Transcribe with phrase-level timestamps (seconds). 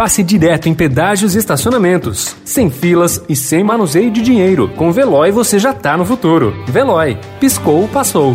[0.00, 2.34] passe direto em pedágios e estacionamentos.
[2.42, 4.66] Sem filas e sem manuseio de dinheiro.
[4.74, 6.54] Com Veloy você já tá no futuro.
[6.66, 7.18] Veloy.
[7.38, 8.34] Piscou, passou.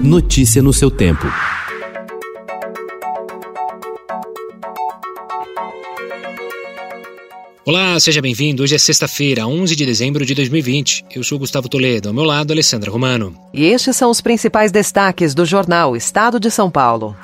[0.00, 1.24] Notícia no seu tempo.
[7.64, 8.64] Olá, seja bem-vindo.
[8.64, 11.04] Hoje é sexta-feira, 11 de dezembro de 2020.
[11.14, 13.36] Eu sou Gustavo Toledo, ao meu lado, Alessandra Romano.
[13.54, 17.16] E estes são os principais destaques do jornal Estado de São Paulo.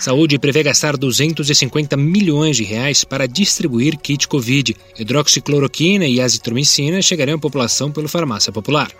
[0.00, 4.74] Saúde prevê gastar 250 milhões de reais para distribuir kit Covid.
[4.98, 8.90] Hidroxicloroquina e azitromicina chegarão à população pelo Farmácia Popular.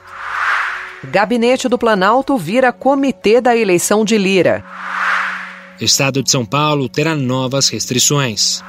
[1.02, 4.62] Gabinete do Planalto vira comitê da eleição de Lira.
[5.80, 8.62] Estado de São Paulo terá novas restrições.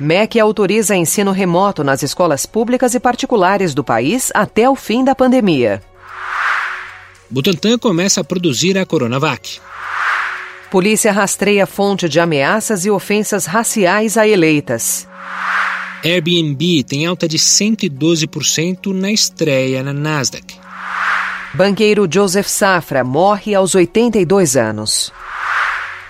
[0.00, 5.14] MEC autoriza ensino remoto nas escolas públicas e particulares do país até o fim da
[5.14, 5.80] pandemia.
[7.30, 9.60] Butantan começa a produzir a Coronavac.
[10.70, 15.08] Polícia rastreia fonte de ameaças e ofensas raciais a eleitas.
[16.04, 20.56] Airbnb tem alta de 112% na estreia na Nasdaq.
[21.52, 25.12] Banqueiro Joseph Safra morre aos 82 anos.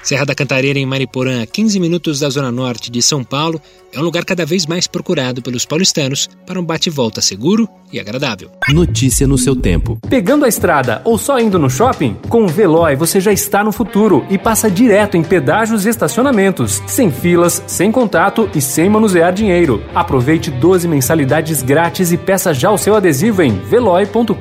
[0.02, 3.60] Serra da Cantareira, em Mariporã, a 15 minutos da zona norte de São Paulo,
[3.92, 8.50] é um lugar cada vez mais procurado pelos paulistanos para um bate-volta seguro e agradável.
[8.68, 9.98] Notícia no seu tempo.
[10.08, 12.16] Pegando a estrada ou só indo no shopping?
[12.28, 16.82] Com o Veloy você já está no futuro e passa direto em pedágios e estacionamentos,
[16.86, 19.82] sem filas, sem contato e sem manusear dinheiro.
[19.94, 24.32] Aproveite 12 mensalidades grátis e peça já o seu adesivo em veloy.com.br.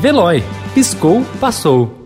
[0.00, 0.44] Veloy.
[0.74, 1.97] Piscou, passou.